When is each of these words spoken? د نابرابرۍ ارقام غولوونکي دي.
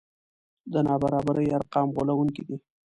د 0.71 0.73
نابرابرۍ 0.87 1.47
ارقام 1.57 1.87
غولوونکي 1.95 2.43
دي. 2.47 2.57